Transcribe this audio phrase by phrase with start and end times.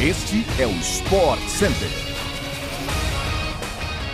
[0.00, 1.88] Este é o Sport Center.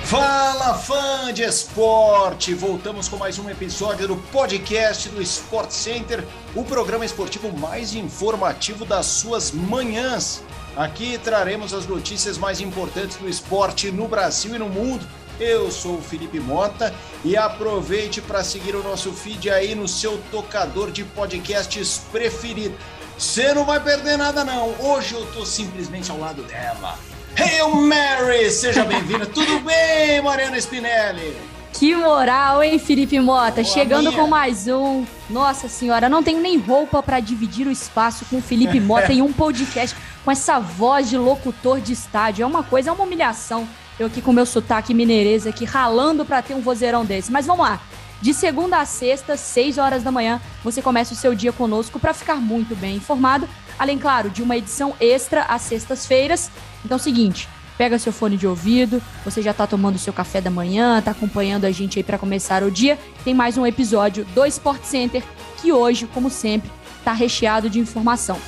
[0.05, 2.55] Fala fã de esporte!
[2.55, 6.25] Voltamos com mais um episódio do podcast do Sport Center,
[6.55, 10.43] o programa esportivo mais informativo das suas manhãs.
[10.75, 15.07] Aqui traremos as notícias mais importantes do esporte no Brasil e no mundo.
[15.39, 20.17] Eu sou o Felipe Mota e aproveite para seguir o nosso feed aí no seu
[20.31, 22.75] tocador de podcasts preferido.
[23.19, 24.75] Você não vai perder nada, não.
[24.81, 26.99] Hoje eu tô simplesmente ao lado dela.
[27.37, 28.51] Hail Mary!
[28.51, 29.27] Seja bem-vinda.
[29.27, 31.37] Tudo bem, Mariana Spinelli?
[31.73, 33.63] Que moral, hein, Felipe Mota?
[33.63, 34.21] Boa Chegando minha.
[34.21, 35.05] com mais um.
[35.29, 39.21] Nossa senhora, não tenho nem roupa para dividir o espaço com o Felipe Mota em
[39.23, 42.45] um podcast com essa voz de locutor de estádio.
[42.45, 43.67] É uma coisa, é uma humilhação.
[43.99, 47.31] Eu aqui com meu sotaque mineirês aqui ralando para ter um vozeirão desse.
[47.33, 47.81] Mas vamos lá.
[48.25, 52.15] De segunda a sexta, 6 horas da manhã, você começa o seu dia conosco para
[52.15, 53.47] ficar muito bem informado,
[53.79, 56.51] além, claro, de uma edição extra às sextas-feiras.
[56.83, 60.51] Então é seguinte, pega seu fone de ouvido, você já está tomando seu café da
[60.51, 62.99] manhã, está acompanhando a gente aí para começar o dia.
[63.23, 65.23] Tem mais um episódio do Sport Center
[65.61, 68.41] que hoje, como sempre, está recheado de informação.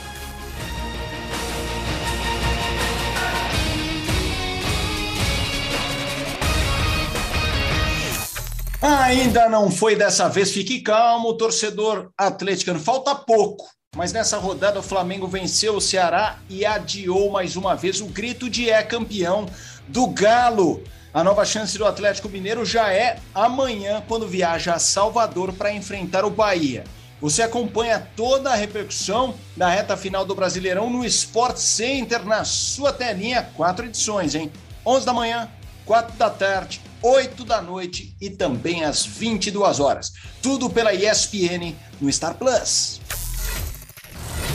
[8.88, 12.78] Ainda não foi dessa vez, fique calmo, torcedor atleticano.
[12.78, 18.00] Falta pouco, mas nessa rodada o Flamengo venceu o Ceará e adiou mais uma vez
[18.00, 19.46] o grito de é campeão
[19.88, 20.84] do Galo.
[21.12, 26.24] A nova chance do Atlético Mineiro já é amanhã, quando viaja a Salvador para enfrentar
[26.24, 26.84] o Bahia.
[27.20, 32.92] Você acompanha toda a repercussão da reta final do Brasileirão no Sport Center na sua
[32.92, 34.52] telinha, quatro edições, hein?
[34.86, 35.50] 11 da manhã,
[35.84, 40.12] 4 da tarde, 8 da noite e também às 22 horas.
[40.42, 43.00] Tudo pela ESPN no Star Plus.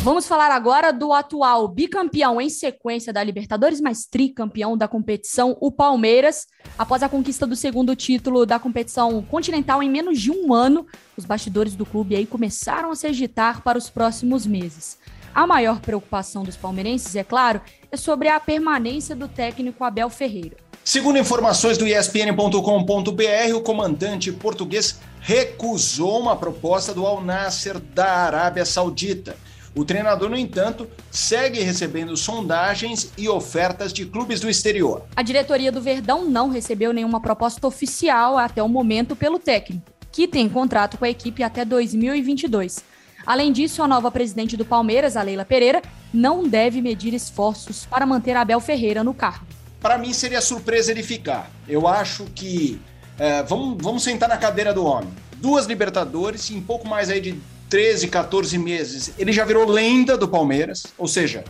[0.04, 5.72] Vamos falar agora do atual bicampeão em sequência da Libertadores, mas tricampeão da competição, o
[5.72, 6.46] Palmeiras.
[6.78, 10.86] Após a conquista do segundo título da competição continental em menos de um ano,
[11.16, 14.98] os bastidores do clube aí começaram a se agitar para os próximos meses.
[15.34, 20.58] A maior preocupação dos palmeirenses, é claro, é sobre a permanência do técnico Abel Ferreira.
[20.84, 28.66] Segundo informações do ESPN.com.br, o comandante português recusou uma proposta do Al Nasser da Arábia
[28.66, 29.38] Saudita.
[29.76, 35.04] O treinador, no entanto, segue recebendo sondagens e ofertas de clubes do exterior.
[35.16, 40.28] A diretoria do Verdão não recebeu nenhuma proposta oficial até o momento pelo técnico, que
[40.28, 42.84] tem contrato com a equipe até 2022.
[43.24, 45.80] Além disso, a nova presidente do Palmeiras, a Leila Pereira,
[46.12, 51.04] não deve medir esforços para manter Abel Ferreira no cargo para mim seria surpresa ele
[51.04, 51.52] ficar.
[51.68, 52.80] Eu acho que
[53.18, 55.10] é, vamos, vamos sentar na cadeira do homem.
[55.38, 60.28] Duas Libertadores em pouco mais aí de 13, 14 meses, ele já virou lenda do
[60.28, 61.44] Palmeiras, ou seja,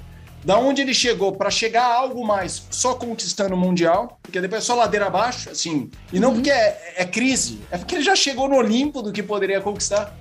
[0.43, 4.63] da onde ele chegou para chegar a algo mais só conquistando o Mundial, porque depois
[4.63, 6.35] é só ladeira abaixo, assim, e não uhum.
[6.35, 10.15] porque é, é, crise, é porque ele já chegou no Olimpo do que poderia conquistar.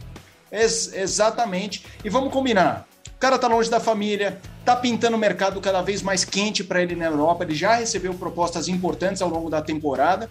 [0.51, 1.85] Ex exatamente.
[2.05, 6.01] E vamos combinar, o cara tá longe da família, tá pintando o mercado cada vez
[6.03, 7.45] mais quente para ele na Europa.
[7.45, 10.31] Ele já recebeu propostas importantes ao longo da temporada.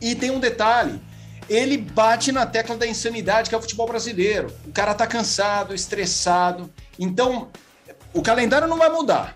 [0.00, 1.00] E tem um detalhe:
[1.48, 4.52] ele bate na tecla da insanidade que é o futebol brasileiro.
[4.66, 6.70] O cara tá cansado, estressado.
[6.98, 7.48] Então,
[8.12, 9.34] o calendário não vai mudar.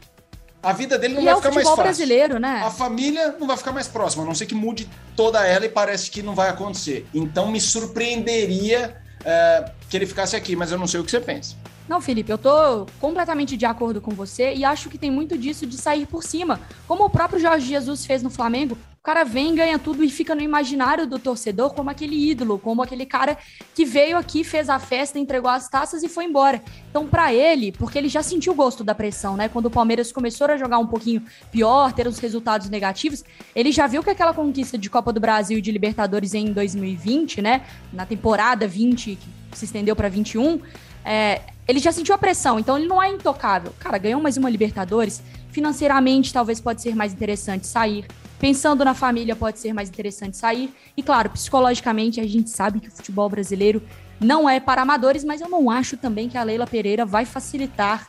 [0.63, 1.83] A vida dele não e vai é ficar mais fácil.
[1.83, 2.63] brasileiro, né?
[2.65, 5.69] A família não vai ficar mais próxima, a não ser que mude toda ela e
[5.69, 7.07] parece que não vai acontecer.
[7.15, 11.21] Então me surpreenderia é, que ele ficasse aqui, mas eu não sei o que você
[11.21, 11.55] pensa.
[11.89, 15.65] Não, Felipe, eu tô completamente de acordo com você e acho que tem muito disso
[15.65, 16.61] de sair por cima.
[16.89, 20.35] Como o próprio Jorge Jesus fez no Flamengo, o cara vem, ganha tudo e fica
[20.35, 23.39] no imaginário do torcedor como aquele ídolo, como aquele cara
[23.73, 26.61] que veio aqui, fez a festa, entregou as taças e foi embora.
[26.91, 29.49] Então, para ele, porque ele já sentiu o gosto da pressão, né?
[29.49, 33.23] Quando o Palmeiras começou a jogar um pouquinho pior, ter os resultados negativos,
[33.55, 37.41] ele já viu que aquela conquista de Copa do Brasil e de Libertadores em 2020,
[37.41, 37.65] né?
[37.93, 40.61] Na temporada 20, que se estendeu para 21,
[41.05, 43.73] é, ele já sentiu a pressão, então ele não é intocável.
[43.79, 48.07] Cara, ganhou mais uma Libertadores, financeiramente talvez pode ser mais interessante sair.
[48.39, 50.73] Pensando na família, pode ser mais interessante sair.
[50.97, 53.83] E claro, psicologicamente, a gente sabe que o futebol brasileiro
[54.21, 58.09] não é para amadores, mas eu não acho também que a Leila Pereira vai facilitar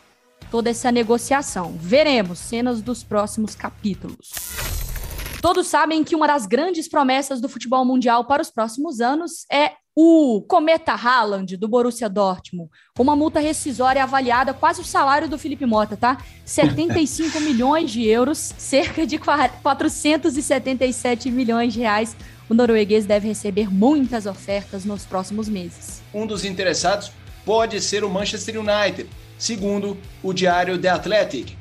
[0.51, 1.75] toda essa negociação.
[1.80, 4.31] Veremos cenas dos próximos capítulos.
[5.42, 9.74] Todos sabem que uma das grandes promessas do futebol mundial para os próximos anos é
[10.00, 15.66] o Cometa Haaland, do Borussia Dortmund, uma multa rescisória avaliada quase o salário do Felipe
[15.66, 16.20] Mota, tá?
[16.46, 22.16] 75 milhões de euros, cerca de 477 milhões de reais.
[22.48, 26.04] O norueguês deve receber muitas ofertas nos próximos meses.
[26.14, 27.12] Um dos interessados
[27.44, 31.58] pode ser o Manchester United, segundo o diário The Athletic.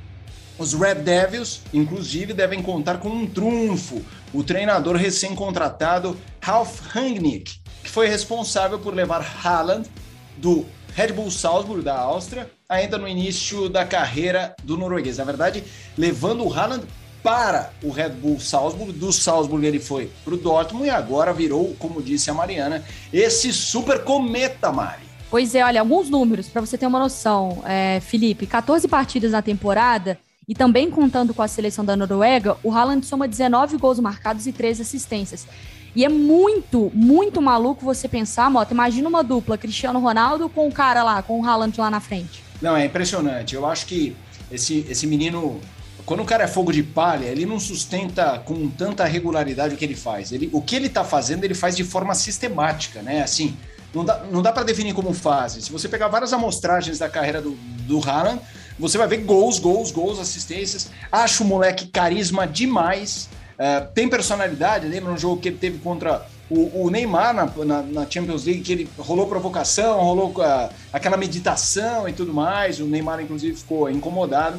[0.59, 4.05] Os Red Devils, inclusive, devem contar com um trunfo:
[4.35, 9.89] o treinador recém-contratado Ralf Rangnick, que foi responsável por levar Haaland
[10.37, 15.19] do Red Bull Salzburg da Áustria ainda no início da carreira do norueguês.
[15.19, 15.63] Na verdade,
[15.97, 16.85] levando o Haaland
[17.23, 18.93] para o Red Bull Salzburg.
[18.93, 23.53] Do Salzburg ele foi para o Dortmund e agora virou, como disse a Mariana, esse
[23.53, 25.07] super cometa, Mari.
[25.31, 28.49] Pois é, olha, alguns números para você ter uma noção, é, Felipe.
[28.49, 30.19] 14 partidas na temporada
[30.49, 34.53] e também contando com a seleção da Noruega, o Haaland soma 19 gols marcados e
[34.53, 35.47] 13 assistências.
[35.97, 40.73] E é muito, muito maluco você pensar, Mota, imagina uma dupla, Cristiano Ronaldo com o
[40.73, 42.45] cara lá, com o Haaland lá na frente.
[42.61, 43.55] Não, é impressionante.
[43.55, 44.15] Eu acho que
[44.53, 45.59] esse, esse menino
[46.05, 49.85] quando o cara é fogo de palha, ele não sustenta com tanta regularidade o que
[49.85, 50.31] ele faz.
[50.33, 53.23] Ele, o que ele tá fazendo, ele faz de forma sistemática, né?
[53.23, 53.57] Assim,
[53.93, 55.63] não dá, não dá para definir como fase.
[55.63, 57.53] Se você pegar várias amostragens da carreira do,
[57.89, 58.41] do Haaland,
[58.79, 60.91] você vai ver gols, gols, gols, assistências.
[61.11, 63.29] Acho o moleque carisma demais.
[63.57, 67.83] Uh, tem personalidade, lembra um jogo que ele teve contra o, o Neymar na, na,
[67.83, 72.81] na, Champions League, que ele rolou provocação, rolou uh, aquela meditação e tudo mais.
[72.81, 74.59] O Neymar, inclusive, ficou incomodado.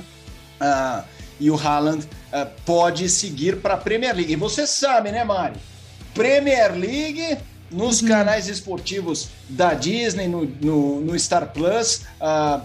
[0.60, 1.04] Uh,
[1.40, 2.04] e o Haaland
[2.66, 4.34] pode seguir para a Premier League.
[4.34, 5.54] E você sabe, né, Mari?
[6.16, 7.38] Premier League
[7.70, 8.08] nos uhum.
[8.08, 12.02] canais esportivos da Disney, no, no, no Star Plus,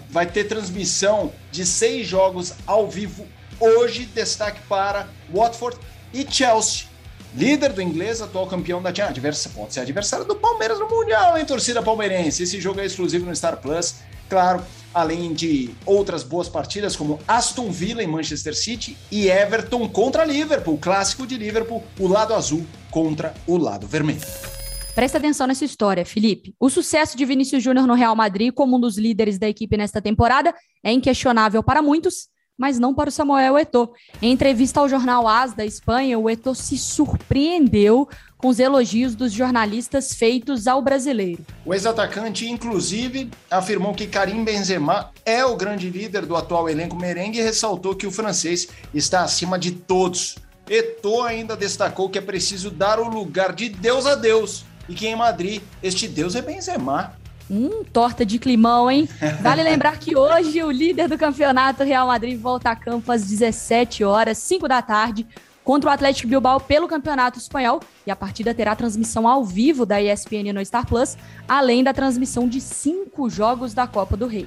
[0.09, 3.27] vai ter transmissão de seis jogos ao vivo
[3.61, 4.07] hoje.
[4.07, 5.77] Destaque para Watford
[6.13, 6.87] e Chelsea.
[7.35, 9.47] Líder do inglês, atual campeão da Champions.
[9.47, 12.43] Pode ser adversário do Palmeiras no Mundial, hein, torcida palmeirense?
[12.43, 13.97] Esse jogo é exclusivo no Star Plus.
[14.29, 14.63] Claro,
[14.93, 20.79] além de outras boas partidas como Aston Villa em Manchester City e Everton contra Liverpool,
[20.79, 24.21] clássico de Liverpool, o lado azul contra o lado vermelho.
[24.95, 26.55] Presta atenção nessa história, Felipe.
[26.61, 30.03] O sucesso de Vinícius Júnior no Real Madrid como um dos líderes da equipe nesta
[30.03, 30.55] temporada
[30.85, 33.93] é inquestionável para muitos, mas não para o Samuel Eto'o.
[34.21, 39.33] Em entrevista ao jornal AS da Espanha, o Eto'o se surpreendeu com os elogios dos
[39.33, 41.45] jornalistas feitos ao brasileiro.
[41.65, 47.39] O ex-atacante, inclusive, afirmou que Karim Benzema é o grande líder do atual elenco merengue
[47.39, 50.37] e ressaltou que o francês está acima de todos.
[50.69, 55.07] Eto'o ainda destacou que é preciso dar o lugar de Deus a Deus e que
[55.07, 57.17] em Madrid este Deus é Benzema.
[57.51, 59.09] Hum, torta de climão, hein?
[59.41, 64.05] Vale lembrar que hoje o líder do campeonato Real Madrid volta a campo às 17
[64.05, 65.27] horas, 5 da tarde,
[65.65, 67.81] contra o Atlético Bilbao pelo Campeonato Espanhol.
[68.07, 71.17] E a partida terá transmissão ao vivo da ESPN no Star Plus,
[71.47, 74.47] além da transmissão de cinco jogos da Copa do Rei.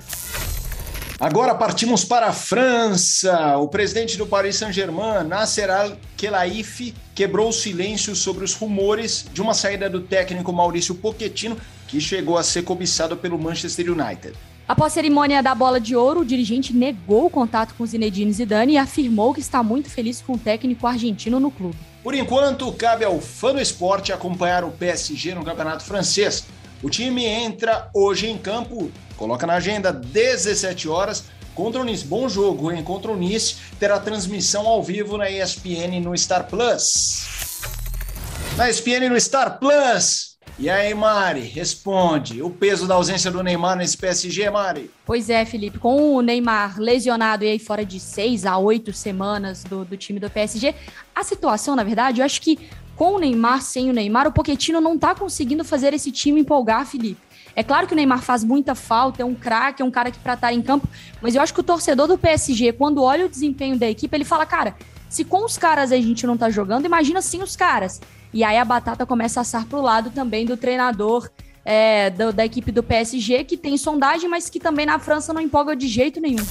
[1.17, 3.57] Agora partimos para a França.
[3.57, 9.53] O presidente do Paris Saint-Germain, Nasser Al-Khelaifi, quebrou o silêncio sobre os rumores de uma
[9.53, 11.57] saída do técnico Maurício Pochettino,
[11.87, 14.33] que chegou a ser cobiçado pelo Manchester United.
[14.67, 18.73] Após a cerimônia da bola de ouro, o dirigente negou o contato com Zinedine Zidane
[18.73, 21.77] e afirmou que está muito feliz com o técnico argentino no clube.
[22.03, 26.45] Por enquanto, cabe ao fã do esporte acompanhar o PSG no Campeonato Francês.
[26.81, 32.05] O time entra hoje em campo, coloca na agenda 17 horas contra o Nice.
[32.05, 32.83] Bom jogo, hein?
[32.83, 37.27] Contra o Nice terá transmissão ao vivo na ESPN no Star Plus.
[38.57, 40.24] Na ESPN no Star Plus,
[40.57, 42.41] e aí, Mari, responde.
[42.41, 44.89] O peso da ausência do Neymar nesse PSG, Mari?
[45.05, 45.77] Pois é, Felipe.
[45.77, 50.19] Com o Neymar lesionado e aí fora de seis a oito semanas do, do time
[50.19, 50.73] do PSG,
[51.13, 52.57] a situação, na verdade, eu acho que
[52.95, 56.85] com o Neymar, sem o Neymar, o Poquetino não tá conseguindo fazer esse time empolgar,
[56.85, 57.19] Felipe.
[57.53, 60.19] É claro que o Neymar faz muita falta, é um craque, é um cara que
[60.19, 60.87] para estar em campo,
[61.21, 64.25] mas eu acho que o torcedor do PSG, quando olha o desempenho da equipe, ele
[64.25, 64.75] fala, cara,
[65.15, 68.01] se com os caras a gente não tá jogando, imagina sem os caras.
[68.33, 71.29] E aí a batata começa a assar para o lado também do treinador
[71.63, 75.39] é, do, da equipe do PSG, que tem sondagem, mas que também na França não
[75.39, 76.45] empolga de jeito nenhum.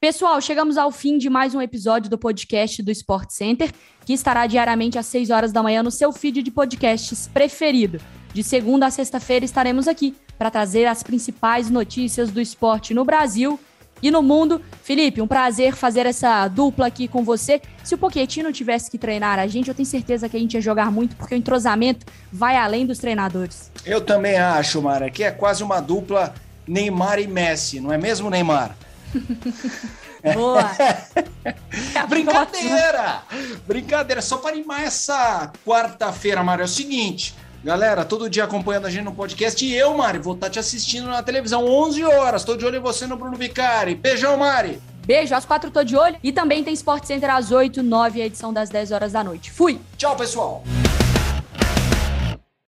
[0.00, 3.72] Pessoal, chegamos ao fim de mais um episódio do podcast do Sport Center,
[4.06, 8.00] que estará diariamente às 6 horas da manhã no seu feed de podcasts preferido.
[8.32, 13.58] De segunda a sexta-feira estaremos aqui para trazer as principais notícias do esporte no Brasil
[14.02, 14.60] e no mundo.
[14.82, 17.60] Felipe, um prazer fazer essa dupla aqui com você.
[17.82, 20.60] Se o Pochettino tivesse que treinar a gente, eu tenho certeza que a gente ia
[20.60, 23.70] jogar muito, porque o entrosamento vai além dos treinadores.
[23.84, 26.34] Eu também acho, Mara, que é quase uma dupla
[26.66, 28.76] Neymar e Messi, não é mesmo, Neymar?
[30.34, 30.70] Boa!
[32.08, 33.22] Brincadeira!
[33.66, 37.34] Brincadeira, só para animar essa quarta-feira, Mara, é o seguinte.
[37.64, 39.64] Galera, todo dia acompanhando a gente no podcast.
[39.64, 42.42] E eu, Mari, vou estar tá te assistindo na televisão 11 horas.
[42.42, 43.94] Estou de olho em você no Bruno Vicari.
[43.94, 44.82] Beijão, Mari.
[45.06, 46.16] Beijo, às quatro tô de olho.
[46.22, 49.50] E também tem Sport Center às 8, 9, a edição das 10 horas da noite.
[49.50, 49.80] Fui!
[49.96, 50.62] Tchau, pessoal!